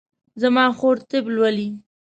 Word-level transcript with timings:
زما 0.41 0.65
خور 0.77 0.97
طب 1.09 1.23
لولي 1.35 1.69